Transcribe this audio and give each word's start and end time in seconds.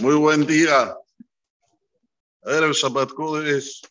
Muy 0.00 0.14
buen 0.14 0.46
día. 0.46 0.96
el 2.42 2.72
Shabbat 2.72 3.10
Kodesh. 3.14 3.82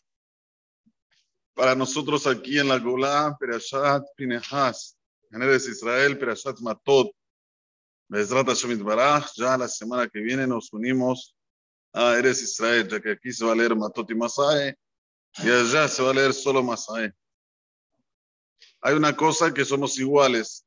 Para 1.52 1.74
nosotros 1.74 2.26
aquí 2.26 2.58
en 2.58 2.68
la 2.68 2.78
Golá, 2.78 3.36
Perashat 3.38 4.04
Pinehas, 4.16 4.96
en 5.30 5.42
Eres 5.42 5.68
Israel, 5.68 6.18
Perashat 6.18 6.60
Matot, 6.60 7.10
Bezrat 8.08 8.46
Hashem 8.46 8.82
Baraj. 8.82 9.26
Ya 9.36 9.58
la 9.58 9.68
semana 9.68 10.08
que 10.08 10.20
viene 10.20 10.46
nos 10.46 10.72
unimos 10.72 11.36
a 11.92 12.16
Eres 12.16 12.40
Israel, 12.40 12.88
ya 12.88 13.00
que 13.00 13.10
aquí 13.10 13.30
se 13.30 13.44
va 13.44 13.52
a 13.52 13.56
leer 13.56 13.76
Matot 13.76 14.10
y 14.10 14.14
Masae, 14.14 14.78
y 15.44 15.50
allá 15.50 15.88
se 15.88 16.02
va 16.02 16.12
a 16.12 16.14
leer 16.14 16.32
solo 16.32 16.62
Masae. 16.62 17.12
Hay 18.80 18.94
una 18.94 19.14
cosa 19.14 19.52
que 19.52 19.62
somos 19.62 19.98
iguales, 19.98 20.64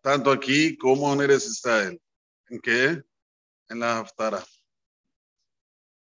tanto 0.00 0.32
aquí 0.32 0.76
como 0.76 1.12
en 1.12 1.20
Eres 1.20 1.46
Israel. 1.46 2.02
¿En 2.48 2.60
qué? 2.60 3.04
En 3.72 3.80
la 3.80 3.98
Haftara. 3.98 4.44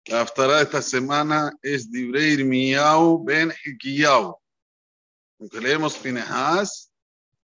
La 0.06 0.20
Haftara 0.20 0.58
de 0.58 0.64
esta 0.64 0.82
semana 0.82 1.50
es 1.62 1.90
Dibreir 1.90 2.44
Miau 2.44 3.24
Ben 3.24 3.52
Hikiyau. 3.64 4.38
Aunque 5.40 5.60
leemos 5.60 5.96
Pinehas, 5.96 6.92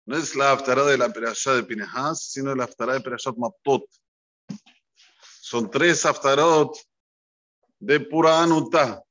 no 0.04 0.16
es 0.16 0.36
la 0.36 0.52
Haftara 0.52 0.84
de 0.84 0.98
la 0.98 1.10
Perashá 1.10 1.54
de 1.54 1.64
Pinehas, 1.64 2.30
sino 2.30 2.54
la 2.54 2.64
Haftara 2.64 2.94
de 2.94 3.00
Perashat 3.00 3.36
Maptot. 3.36 3.84
Son 5.40 5.70
tres 5.70 6.04
Haftarot 6.04 6.76
de 7.78 8.00
pura 8.00 8.42
anuta, 8.42 9.02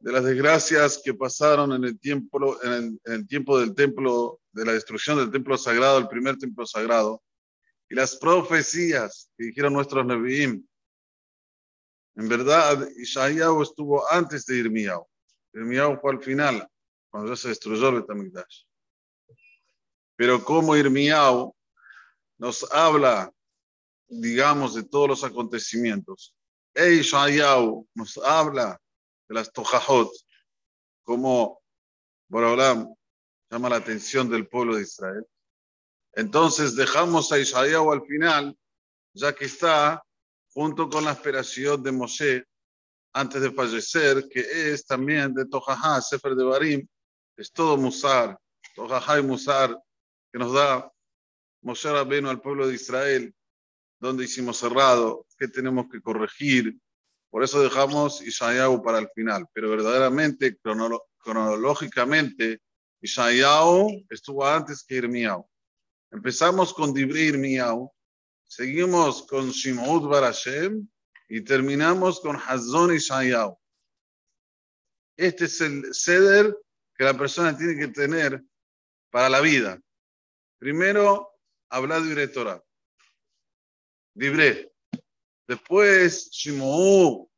de 0.00 0.12
las 0.12 0.24
desgracias 0.24 1.00
que 1.02 1.14
pasaron 1.14 1.72
en 1.72 1.84
el 1.84 1.98
tiempo, 1.98 2.60
en 2.64 2.72
el, 2.72 3.00
en 3.04 3.12
el 3.12 3.26
tiempo 3.28 3.58
del 3.58 3.72
templo, 3.72 4.40
de 4.50 4.64
la 4.64 4.72
destrucción 4.72 5.18
del 5.18 5.30
templo 5.30 5.56
sagrado, 5.56 5.98
el 5.98 6.08
primer 6.08 6.36
templo 6.38 6.66
sagrado 6.66 7.22
y 7.92 7.94
las 7.94 8.16
profecías 8.16 9.30
que 9.36 9.44
dijeron 9.44 9.74
nuestros 9.74 10.06
Nevi'im. 10.06 10.66
En 12.14 12.26
verdad, 12.26 12.88
Ishayahu 12.96 13.62
estuvo 13.62 14.10
antes 14.10 14.46
de 14.46 14.56
Irmiyahu. 14.56 15.06
Irmiyahu 15.52 16.00
fue 16.00 16.12
al 16.12 16.22
final, 16.22 16.66
cuando 17.10 17.36
se 17.36 17.48
destruyó 17.48 17.90
el 17.90 17.96
Betamigdash. 17.96 18.64
Pero 20.16 20.42
como 20.42 20.74
Irmiyahu 20.74 21.54
nos 22.38 22.66
habla, 22.72 23.30
digamos, 24.08 24.72
de 24.72 24.84
todos 24.84 25.08
los 25.10 25.24
acontecimientos, 25.24 26.34
e 26.74 27.02
nos 27.94 28.16
habla 28.24 28.80
de 29.28 29.34
las 29.34 29.52
Tojahot, 29.52 30.10
como 31.02 31.60
Borolam 32.30 32.88
llama 33.50 33.68
la 33.68 33.76
atención 33.76 34.30
del 34.30 34.48
pueblo 34.48 34.76
de 34.76 34.82
Israel. 34.84 35.26
Entonces 36.14 36.76
dejamos 36.76 37.32
a 37.32 37.38
Isaías 37.38 37.82
al 37.90 38.02
final, 38.06 38.56
ya 39.14 39.34
que 39.34 39.46
está 39.46 40.02
junto 40.52 40.88
con 40.90 41.04
la 41.04 41.12
esperación 41.12 41.82
de 41.82 41.92
Moshe 41.92 42.44
antes 43.14 43.40
de 43.40 43.50
fallecer, 43.50 44.28
que 44.28 44.40
es 44.40 44.84
también 44.86 45.34
de 45.34 45.46
Tojajá, 45.46 46.00
Sefer 46.00 46.34
de 46.34 46.44
Barim, 46.44 46.86
es 47.36 47.52
todo 47.52 47.76
Musar, 47.76 48.38
Tojajá 48.74 49.18
y 49.18 49.22
Musar, 49.22 49.78
que 50.30 50.38
nos 50.38 50.52
da 50.52 50.90
Moshe 51.62 51.90
Rabbeinu 51.90 52.28
al 52.28 52.40
pueblo 52.40 52.66
de 52.66 52.74
Israel, 52.74 53.34
donde 53.98 54.24
hicimos 54.24 54.58
cerrado, 54.58 55.26
qué 55.38 55.48
tenemos 55.48 55.86
que 55.90 56.00
corregir. 56.00 56.76
Por 57.30 57.42
eso 57.42 57.62
dejamos 57.62 58.20
Isaías 58.20 58.68
para 58.84 58.98
el 58.98 59.08
final, 59.14 59.46
pero 59.52 59.70
verdaderamente, 59.70 60.58
cronológicamente, 61.22 62.60
Isaías 63.00 63.64
estuvo 64.10 64.46
antes 64.46 64.84
que 64.84 64.96
Irmiao. 64.96 65.48
Empezamos 66.12 66.74
con 66.74 66.92
Dibrir 66.92 67.38
Miau, 67.38 67.90
seguimos 68.44 69.22
con 69.22 69.48
Shimud 69.48 70.06
Barashem 70.06 70.86
y 71.26 71.40
terminamos 71.40 72.20
con 72.20 72.36
Hazon 72.36 72.94
Ishayau. 72.94 73.58
Este 75.16 75.46
es 75.46 75.58
el 75.62 75.94
ceder 75.94 76.54
que 76.94 77.04
la 77.04 77.16
persona 77.16 77.56
tiene 77.56 77.78
que 77.78 77.88
tener 77.88 78.44
para 79.10 79.30
la 79.30 79.40
vida. 79.40 79.80
Primero, 80.58 81.30
hablar 81.70 82.02
de 82.02 82.28
Torah. 82.28 82.62
Dibre. 84.12 84.70
Después, 85.48 86.30
Shimou. 86.30 87.30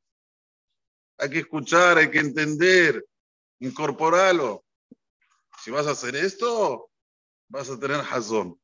Hay 1.19 1.31
que 1.31 1.39
escuchar, 1.39 1.97
hay 1.99 2.11
que 2.11 2.19
entender, 2.19 3.07
incorporarlo. 3.61 4.65
Si 5.63 5.71
vas 5.71 5.87
a 5.87 5.93
hacer 5.93 6.17
esto, 6.17 6.91
vas 7.49 7.71
a 7.71 7.79
tener 7.79 8.01
Hazón 8.01 8.59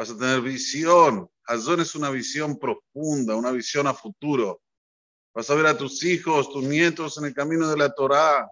vas 0.00 0.08
a 0.08 0.16
tener 0.16 0.40
visión. 0.40 1.30
Hazón 1.44 1.80
es 1.80 1.94
una 1.94 2.08
visión 2.08 2.58
profunda, 2.58 3.36
una 3.36 3.50
visión 3.50 3.86
a 3.86 3.92
futuro. 3.92 4.62
Vas 5.34 5.50
a 5.50 5.54
ver 5.54 5.66
a 5.66 5.76
tus 5.76 6.02
hijos, 6.04 6.50
tus 6.50 6.64
nietos 6.64 7.18
en 7.18 7.26
el 7.26 7.34
camino 7.34 7.68
de 7.68 7.76
la 7.76 7.92
Torá. 7.92 8.50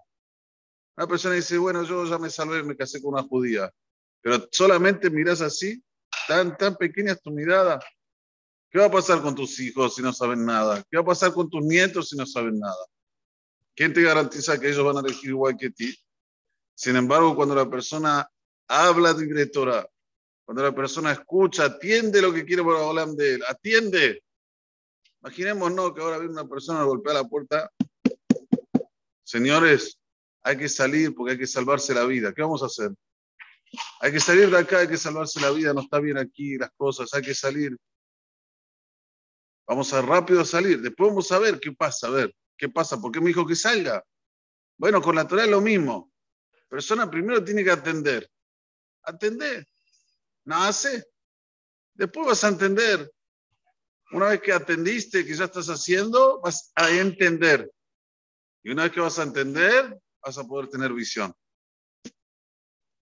Una 0.95 1.07
persona 1.07 1.33
dice, 1.33 1.57
bueno, 1.57 1.81
yo 1.81 2.05
ya 2.05 2.19
me 2.19 2.29
salvé, 2.29 2.61
me 2.61 2.77
casé 2.77 3.01
con 3.01 3.15
una 3.15 3.23
judía. 3.23 3.73
Pero 4.21 4.47
solamente 4.51 5.09
miras 5.09 5.41
así, 5.41 5.83
tan, 6.27 6.55
tan 6.55 6.75
pequeña 6.75 7.13
es 7.13 7.21
tu 7.23 7.31
mirada. 7.31 7.79
¿Qué 8.69 8.77
va 8.77 8.85
a 8.85 8.91
pasar 8.91 9.19
con 9.23 9.33
tus 9.33 9.59
hijos 9.59 9.95
si 9.95 10.03
no 10.03 10.13
saben 10.13 10.45
nada? 10.45 10.83
¿Qué 10.87 10.97
va 10.97 11.01
a 11.01 11.05
pasar 11.07 11.33
con 11.33 11.49
tus 11.49 11.65
nietos 11.65 12.09
si 12.09 12.15
no 12.15 12.27
saben 12.27 12.59
nada? 12.59 12.85
¿Quién 13.75 13.91
te 13.91 14.03
garantiza 14.03 14.59
que 14.59 14.69
ellos 14.69 14.85
van 14.85 14.97
a 14.97 14.99
elegir 14.99 15.31
igual 15.31 15.57
que 15.57 15.71
ti? 15.71 15.97
Sin 16.75 16.95
embargo, 16.95 17.35
cuando 17.35 17.55
la 17.55 17.67
persona 17.67 18.29
habla 18.67 19.15
de 19.15 19.47
Torah, 19.47 19.89
cuando 20.49 20.63
la 20.63 20.73
persona 20.73 21.11
escucha, 21.11 21.65
atiende 21.65 22.23
lo 22.23 22.33
que 22.33 22.43
quiere 22.43 22.63
por 22.63 22.75
hablar 22.75 23.09
de 23.09 23.35
él, 23.35 23.43
atiende. 23.47 24.23
Imaginémonos 25.21 25.93
que 25.93 26.01
ahora 26.01 26.17
viene 26.17 26.33
una 26.33 26.47
persona 26.47 26.83
golpea 26.85 27.13
la 27.13 27.23
puerta. 27.23 27.71
Señores, 29.23 29.99
hay 30.41 30.57
que 30.57 30.67
salir 30.67 31.13
porque 31.13 31.33
hay 31.33 31.37
que 31.37 31.45
salvarse 31.45 31.93
la 31.93 32.03
vida. 32.03 32.33
¿Qué 32.33 32.41
vamos 32.41 32.63
a 32.63 32.65
hacer? 32.65 32.89
Hay 33.99 34.11
que 34.11 34.19
salir 34.19 34.49
de 34.49 34.57
acá, 34.57 34.79
hay 34.79 34.87
que 34.87 34.97
salvarse 34.97 35.39
la 35.39 35.51
vida, 35.51 35.71
no 35.71 35.81
está 35.81 35.99
bien 35.99 36.17
aquí 36.17 36.57
las 36.57 36.71
cosas, 36.75 37.13
hay 37.13 37.21
que 37.21 37.35
salir. 37.35 37.77
Vamos 39.67 39.93
a 39.93 40.01
rápido 40.01 40.43
salir, 40.43 40.81
después 40.81 41.11
vamos 41.11 41.31
a 41.31 41.37
ver 41.37 41.59
qué 41.59 41.73
pasa, 41.73 42.07
a 42.07 42.09
ver, 42.09 42.35
qué 42.57 42.69
pasa, 42.69 42.99
¿por 42.99 43.11
qué 43.11 43.21
me 43.21 43.27
dijo 43.27 43.45
que 43.45 43.55
salga? 43.55 44.03
Bueno, 44.79 44.99
con 44.99 45.15
la 45.15 45.27
Torah 45.27 45.43
es 45.43 45.51
lo 45.51 45.61
mismo. 45.61 46.11
Persona 46.67 47.07
primero 47.07 47.43
tiene 47.43 47.63
que 47.63 47.69
atender. 47.69 48.27
Atender 49.03 49.67
nace. 50.49 51.05
Después 51.93 52.27
vas 52.27 52.43
a 52.43 52.49
entender. 52.49 53.09
Una 54.11 54.29
vez 54.29 54.41
que 54.41 54.51
atendiste, 54.51 55.25
que 55.25 55.35
ya 55.35 55.45
estás 55.45 55.67
haciendo, 55.67 56.41
vas 56.41 56.71
a 56.75 56.89
entender. 56.89 57.71
Y 58.63 58.71
una 58.71 58.83
vez 58.83 58.91
que 58.91 58.99
vas 58.99 59.19
a 59.19 59.23
entender, 59.23 59.97
vas 60.21 60.37
a 60.37 60.43
poder 60.43 60.67
tener 60.67 60.91
visión. 60.91 61.33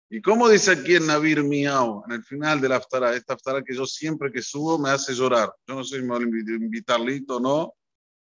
Y 0.09 0.21
como 0.21 0.49
dice 0.49 0.73
aquí 0.73 0.97
en 0.97 1.07
Navir 1.07 1.43
Miau, 1.43 2.05
en 2.07 2.13
el 2.13 2.25
final 2.25 2.61
de 2.61 2.69
la 2.69 2.77
aftara, 2.77 3.15
esta 3.15 3.35
aftara 3.35 3.63
que 3.63 3.75
yo 3.75 3.87
siempre 3.87 4.31
que 4.31 4.43
subo 4.43 4.79
me 4.79 4.91
hace 4.91 5.15
llorar. 5.15 5.53
Yo 5.67 5.75
no 5.75 5.85
soy 5.85 6.03
mal 6.03 6.23
invitarlito, 6.23 7.41
no, 7.41 7.75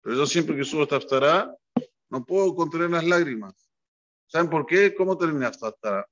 pero 0.01 0.15
yo 0.15 0.25
siempre 0.25 0.55
que 0.55 0.63
subo 0.63 0.83
esta 0.83 0.97
aftara, 0.97 1.53
no 2.09 2.23
puedo 2.23 2.55
contener 2.55 2.91
las 2.91 3.03
lágrimas. 3.03 3.69
¿Saben 4.27 4.49
por 4.49 4.65
qué? 4.65 4.95
¿Cómo 4.95 5.17
termina 5.17 5.49
esta 5.49 5.67
aftara? 5.67 6.05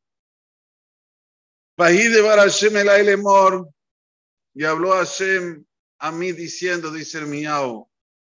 Y 4.55 4.63
habló 4.63 4.91
Hashem 4.91 5.65
a 5.99 6.11
mí 6.11 6.31
diciendo, 6.31 6.91
dice 6.91 7.17
el 7.19 7.27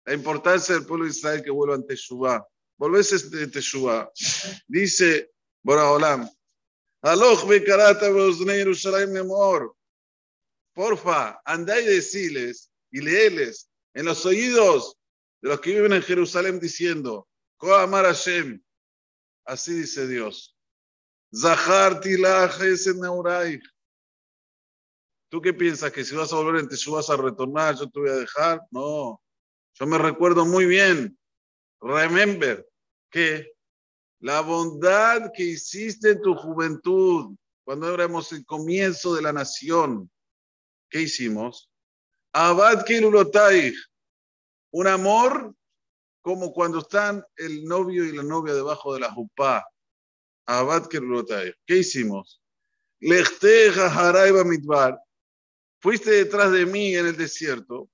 la 0.06 0.14
importancia 0.14 0.76
del 0.76 0.86
pueblo 0.86 1.06
de 1.06 1.12
Israel 1.12 1.44
que 1.44 1.52
vuelva 1.52 1.76
ante 1.76 1.96
Teshuvah. 1.96 2.46
Volvés 2.78 3.12
ante 3.12 3.48
Teshuvah. 3.48 4.10
Dice 4.68 5.32
Boraholam, 5.64 6.30
Aloch 7.02 7.48
bekarata. 7.48 8.10
Porfa, 10.74 11.42
andá 11.46 11.80
y 11.80 11.86
deciles 11.86 12.70
y 12.92 13.02
leeles 13.02 13.70
en 13.94 14.06
los 14.06 14.26
oídos 14.26 14.98
de 15.42 15.50
los 15.50 15.62
que 15.62 15.74
viven 15.74 15.94
en 15.94 16.02
Jerusalén 16.02 16.60
diciendo, 16.60 17.28
Koamar 17.58 18.06
Hashem. 18.06 18.62
Así 19.46 19.74
dice 19.74 20.08
Dios. 20.08 20.55
Zaharti 21.36 22.16
Neurai. 22.96 23.60
¿Tú 25.30 25.42
qué 25.42 25.54
piensas? 25.54 25.92
¿Que 25.92 26.06
si 26.06 26.16
vas 26.16 26.32
a 26.32 26.38
volver 26.38 26.62
en 26.62 26.70
vas 26.92 27.10
a 27.10 27.18
retornar, 27.18 27.76
yo 27.76 27.90
te 27.90 28.00
voy 28.00 28.10
a 28.10 28.16
dejar? 28.16 28.62
No. 28.72 29.22
Yo 29.74 29.86
me 29.86 29.98
recuerdo 29.98 30.46
muy 30.46 30.66
bien. 30.66 31.18
Remember 31.82 32.66
que 33.10 33.52
la 34.20 34.40
bondad 34.42 35.32
que 35.34 35.44
hiciste 35.44 36.12
en 36.12 36.22
tu 36.22 36.36
juventud, 36.36 37.36
cuando 37.66 37.94
éramos 37.94 38.32
el 38.32 38.46
comienzo 38.46 39.14
de 39.14 39.22
la 39.22 39.34
nación, 39.34 40.10
¿qué 40.90 41.02
hicimos? 41.02 41.70
Abad 42.32 42.86
Kirulotai, 42.86 43.74
un 44.72 44.88
amor 44.88 45.54
como 46.22 46.54
cuando 46.54 46.80
están 46.80 47.26
el 47.36 47.66
novio 47.66 48.06
y 48.06 48.16
la 48.16 48.24
novia 48.24 48.54
debajo 48.54 48.94
de 48.94 49.02
la 49.02 49.12
jupá. 49.12 49.66
Abad 50.46 50.88
¿Qué 50.88 51.78
hicimos? 51.78 52.42
Lechte 53.00 53.72
Midbar. 54.46 55.00
Fuiste 55.80 56.12
detrás 56.12 56.52
de 56.52 56.66
mí 56.66 56.96
en 56.96 57.08
el 57.08 57.18
desierto 57.18 57.90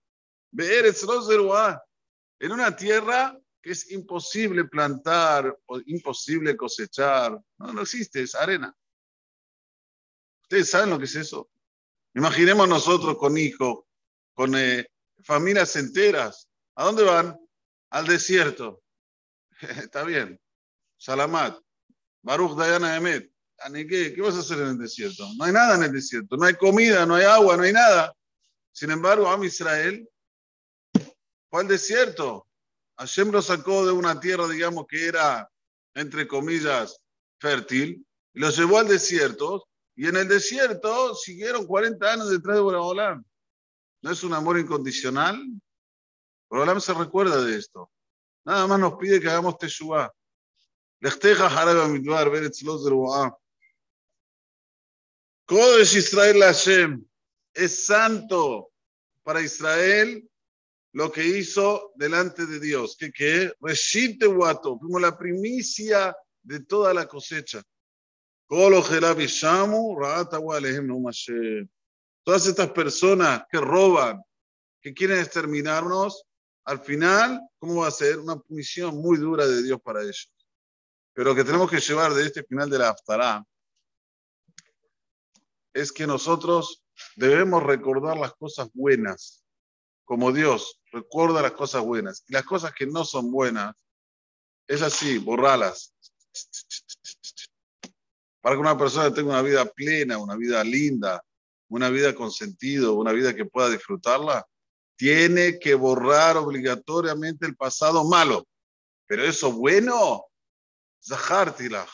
en 2.39 2.51
una 2.51 2.75
tierra 2.75 3.37
que 3.61 3.71
es 3.71 3.91
imposible 3.91 4.65
plantar 4.65 5.57
o 5.67 5.79
imposible 5.85 6.57
cosechar. 6.57 7.39
No, 7.57 7.73
no 7.73 7.81
existe, 7.81 8.23
es 8.23 8.35
arena. 8.35 8.75
¿Ustedes 10.43 10.69
saben 10.69 10.89
lo 10.89 10.99
que 10.99 11.05
es 11.05 11.15
eso? 11.15 11.49
Imaginemos 12.15 12.67
nosotros 12.67 13.17
con 13.17 13.37
hijos, 13.37 13.85
con 14.33 14.55
eh, 14.55 14.87
familias 15.23 15.75
enteras. 15.75 16.49
¿A 16.75 16.85
dónde 16.85 17.03
van? 17.03 17.39
Al 17.91 18.07
desierto. 18.07 18.83
Está 19.61 20.03
bien. 20.03 20.41
Salamat. 20.97 21.61
Baruch 22.21 22.57
Dayana 22.57 22.95
Emet. 22.95 23.31
¿Qué, 23.73 24.13
¿Qué 24.13 24.21
vas 24.21 24.35
a 24.35 24.39
hacer 24.39 24.59
en 24.59 24.69
el 24.69 24.77
desierto? 24.77 25.27
No 25.37 25.45
hay 25.45 25.53
nada 25.53 25.75
en 25.75 25.83
el 25.83 25.91
desierto. 25.91 26.35
No 26.35 26.45
hay 26.45 26.55
comida, 26.55 27.05
no 27.05 27.15
hay 27.15 27.25
agua, 27.25 27.57
no 27.57 27.63
hay 27.63 27.73
nada. 27.73 28.13
Sin 28.71 28.89
embargo, 28.89 29.27
Am 29.27 29.43
Israel 29.43 30.07
fue 31.49 31.61
al 31.61 31.67
desierto. 31.67 32.47
Hashem 32.97 33.31
lo 33.31 33.41
sacó 33.41 33.85
de 33.85 33.91
una 33.91 34.19
tierra, 34.19 34.47
digamos, 34.47 34.85
que 34.87 35.07
era, 35.07 35.49
entre 35.93 36.27
comillas, 36.27 37.01
fértil, 37.39 38.05
y 38.33 38.39
lo 38.39 38.49
llevó 38.49 38.77
al 38.77 38.87
desierto, 38.87 39.67
y 39.95 40.07
en 40.07 40.17
el 40.17 40.27
desierto 40.27 41.13
siguieron 41.15 41.65
40 41.65 42.13
años 42.13 42.29
detrás 42.29 42.55
de 42.55 42.61
Boraholam. 42.61 43.23
¿No 44.01 44.11
es 44.11 44.23
un 44.23 44.33
amor 44.33 44.57
incondicional? 44.57 45.39
Boraholam 46.49 46.79
se 46.79 46.93
recuerda 46.93 47.43
de 47.43 47.57
esto. 47.57 47.91
Nada 48.45 48.65
más 48.67 48.79
nos 48.79 48.95
pide 48.95 49.19
que 49.19 49.29
hagamos 49.29 49.57
Teshuvah. 49.57 50.11
Kodesh 55.45 55.95
Israel 55.95 56.43
Hashem 56.43 57.03
es 57.53 57.85
santo 57.85 58.71
para 59.23 59.41
Israel 59.41 60.29
lo 60.93 61.11
que 61.11 61.25
hizo 61.25 61.91
delante 61.95 62.45
de 62.45 62.59
Dios. 62.59 62.95
¿Qué 62.97 63.11
qué? 63.11 63.51
Reshite 63.59 64.27
Wato, 64.27 64.77
fuimos 64.77 65.01
la 65.01 65.17
primicia 65.17 66.15
de 66.43 66.59
toda 66.61 66.93
la 66.93 67.07
cosecha. 67.07 67.63
Todas 72.23 72.45
estas 72.45 72.71
personas 72.71 73.43
que 73.49 73.59
roban, 73.59 74.21
que 74.81 74.93
quieren 74.93 75.19
exterminarnos, 75.19 76.25
al 76.65 76.79
final, 76.79 77.41
¿cómo 77.57 77.81
va 77.81 77.87
a 77.87 77.91
ser? 77.91 78.19
Una 78.19 78.37
punición 78.37 78.97
muy 78.97 79.17
dura 79.17 79.47
de 79.47 79.63
Dios 79.63 79.81
para 79.81 80.01
ellos. 80.01 80.31
Pero 81.13 81.29
lo 81.29 81.35
que 81.35 81.43
tenemos 81.43 81.69
que 81.69 81.79
llevar 81.79 82.13
de 82.13 82.25
este 82.25 82.43
final 82.43 82.69
de 82.69 82.79
la 82.79 82.89
Aftará 82.89 83.45
es 85.73 85.91
que 85.91 86.07
nosotros 86.07 86.83
debemos 87.15 87.63
recordar 87.63 88.17
las 88.17 88.33
cosas 88.33 88.69
buenas, 88.73 89.43
como 90.05 90.31
Dios 90.31 90.81
recuerda 90.91 91.41
las 91.41 91.53
cosas 91.53 91.83
buenas. 91.83 92.23
Y 92.27 92.33
las 92.33 92.43
cosas 92.43 92.73
que 92.73 92.85
no 92.85 93.05
son 93.05 93.31
buenas, 93.31 93.75
es 94.67 94.81
así, 94.81 95.17
borralas. 95.17 95.93
Para 98.41 98.55
que 98.55 98.61
una 98.61 98.77
persona 98.77 99.13
tenga 99.13 99.31
una 99.31 99.41
vida 99.41 99.65
plena, 99.65 100.17
una 100.17 100.35
vida 100.35 100.63
linda, 100.63 101.23
una 101.69 101.89
vida 101.89 102.13
con 102.13 102.31
sentido, 102.31 102.95
una 102.95 103.11
vida 103.11 103.33
que 103.35 103.45
pueda 103.45 103.69
disfrutarla, 103.69 104.45
tiene 104.97 105.59
que 105.59 105.73
borrar 105.73 106.37
obligatoriamente 106.37 107.45
el 107.45 107.55
pasado 107.55 108.03
malo. 108.03 108.45
Pero 109.07 109.23
eso 109.23 109.51
bueno, 109.51 110.25
Zahartilach. 111.03 111.89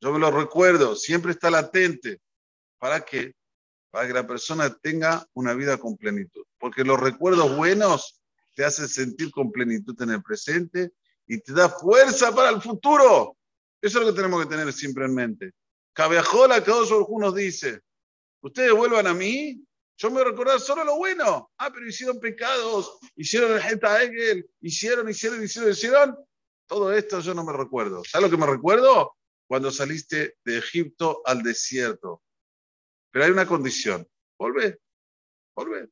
Yo 0.00 0.12
me 0.12 0.18
lo 0.18 0.30
recuerdo, 0.30 0.94
siempre 0.94 1.32
está 1.32 1.50
latente. 1.50 2.20
¿Para 2.78 3.00
qué? 3.00 3.34
Para 3.90 4.06
que 4.06 4.14
la 4.14 4.26
persona 4.26 4.72
tenga 4.74 5.26
una 5.34 5.54
vida 5.54 5.78
con 5.78 5.96
plenitud. 5.96 6.44
Porque 6.58 6.84
los 6.84 7.00
recuerdos 7.00 7.56
buenos 7.56 8.20
te 8.54 8.64
hacen 8.64 8.88
sentir 8.88 9.30
con 9.30 9.50
plenitud 9.50 10.00
en 10.02 10.10
el 10.10 10.22
presente 10.22 10.92
y 11.26 11.38
te 11.40 11.52
da 11.52 11.68
fuerza 11.68 12.34
para 12.34 12.50
el 12.50 12.62
futuro. 12.62 13.36
Eso 13.80 13.98
es 13.98 14.06
lo 14.06 14.12
que 14.12 14.16
tenemos 14.16 14.42
que 14.42 14.50
tener 14.50 14.72
siempre 14.72 15.04
en 15.04 15.14
mente. 15.14 15.52
Cabeajola, 15.92 16.62
que 16.62 16.70
dos 16.70 16.90
nos 16.90 17.34
dice, 17.34 17.80
ustedes 18.40 18.72
vuelvan 18.72 19.06
a 19.06 19.14
mí, 19.14 19.64
yo 19.96 20.10
me 20.10 20.14
voy 20.14 20.22
a 20.22 20.30
recordar 20.30 20.60
solo 20.60 20.84
lo 20.84 20.96
bueno. 20.96 21.50
Ah, 21.58 21.70
pero 21.72 21.88
hicieron 21.88 22.20
pecados, 22.20 22.98
hicieron 23.16 23.52
el 23.52 23.60
Geta 23.60 24.02
Egel, 24.02 24.48
hicieron, 24.60 25.08
hicieron, 25.08 25.42
hicieron, 25.42 25.70
hicieron. 25.70 26.18
Todo 26.68 26.92
esto 26.92 27.20
yo 27.20 27.34
no 27.34 27.44
me 27.44 27.52
recuerdo. 27.52 28.02
¿Sabes 28.04 28.30
lo 28.30 28.36
que 28.36 28.40
me 28.40 28.50
recuerdo? 28.50 29.16
Cuando 29.48 29.72
saliste 29.72 30.36
de 30.44 30.58
Egipto 30.58 31.22
al 31.24 31.42
desierto. 31.42 32.22
Pero 33.10 33.24
hay 33.24 33.30
una 33.30 33.46
condición. 33.46 34.06
Volve, 34.38 34.78
volve. 35.56 35.88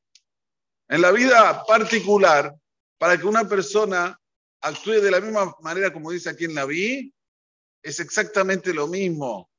En 0.87 1.01
la 1.01 1.11
vida 1.11 1.65
particular, 1.65 2.55
para 2.99 3.17
que 3.17 3.25
una 3.25 3.49
persona 3.49 4.17
actúe 4.61 5.01
de 5.01 5.11
la 5.11 5.19
misma 5.19 5.55
manera 5.61 5.91
como 5.91 6.11
dice 6.11 6.29
aquí 6.29 6.45
en 6.45 6.53
la 6.55 6.65
vi, 6.65 7.11
es 7.81 7.99
exactamente 7.99 8.71
lo 8.71 8.87
mismo. 8.87 9.49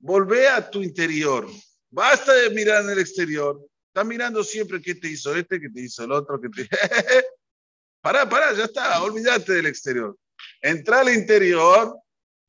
Volvé 0.00 0.48
a 0.48 0.68
tu 0.68 0.82
interior. 0.82 1.48
Basta 1.88 2.32
de 2.34 2.50
mirar 2.50 2.82
en 2.82 2.90
el 2.90 2.98
exterior. 2.98 3.60
Estás 3.86 4.06
mirando 4.06 4.42
siempre 4.42 4.82
qué 4.82 4.96
te 4.96 5.08
hizo 5.08 5.36
este, 5.36 5.60
qué 5.60 5.68
te 5.70 5.82
hizo 5.82 6.02
el 6.02 6.10
otro, 6.12 6.40
qué 6.40 6.48
te... 6.48 6.68
pará, 8.02 8.28
pará, 8.28 8.52
ya 8.54 8.64
está, 8.64 9.00
olvídate 9.02 9.52
del 9.52 9.66
exterior. 9.66 10.16
Entra 10.62 11.00
al 11.00 11.12
interior, 11.12 11.98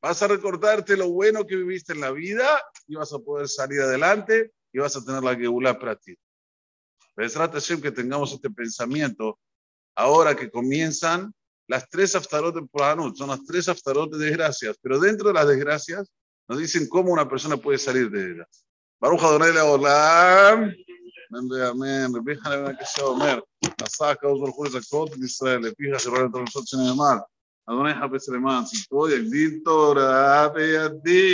vas 0.00 0.22
a 0.22 0.28
recordarte 0.28 0.96
lo 0.96 1.10
bueno 1.10 1.44
que 1.44 1.56
viviste 1.56 1.92
en 1.92 2.00
la 2.00 2.12
vida 2.12 2.46
y 2.86 2.94
vas 2.94 3.12
a 3.12 3.18
poder 3.18 3.48
salir 3.48 3.80
adelante 3.80 4.52
y 4.72 4.78
vas 4.78 4.96
a 4.96 5.04
tener 5.04 5.22
la 5.22 5.34
Geulá 5.34 5.76
para 5.78 5.96
ti. 5.96 6.16
Besrat 7.16 7.52
Hashem 7.52 7.80
que 7.80 7.90
tengamos 7.90 8.32
este 8.32 8.50
pensamiento 8.50 9.38
ahora 9.96 10.36
que 10.36 10.50
comienzan 10.50 11.34
las 11.66 11.88
tres 11.88 12.14
aftarot 12.14 12.54
de 12.54 12.62
Puranut, 12.62 13.16
son 13.16 13.30
las 13.30 13.44
tres 13.44 13.68
aftarot 13.68 14.12
de 14.12 14.26
desgracias, 14.26 14.76
pero 14.80 15.00
dentro 15.00 15.28
de 15.28 15.34
las 15.34 15.48
desgracias 15.48 16.08
nos 16.48 16.58
dicen 16.58 16.88
cómo 16.88 17.12
una 17.12 17.28
persona 17.28 17.56
puede 17.56 17.78
salir 17.78 18.10
de 18.10 18.32
ellas. 18.32 18.64
Baruch 19.00 19.22
Adonai 19.22 19.52
Leolam, 19.52 20.72
amén, 21.30 22.12
amén, 22.16 22.76
que 22.78 22.86
se 22.86 23.02
Omer, 23.02 23.42
Asaka, 23.82 24.28
Osbor, 24.28 24.50
Jules, 24.50 24.74
Akot, 24.74 25.16
Israel, 25.16 25.66
Epija, 25.66 25.98
Jerónimo, 25.98 26.40
Nosotros, 26.40 26.68
Sin 26.68 26.80
Emar 26.80 27.24
שלא 27.69 27.89
נתן 27.89 27.99
לעשות 27.99 27.99
שנאמר, 27.99 27.99
אדוני 27.99 28.17
חפץ 28.17 28.29
למען 28.29 28.63
צדקו, 28.63 29.09
יגדיל 29.09 29.59
תורה 29.65 30.47
וידיר 30.55 31.19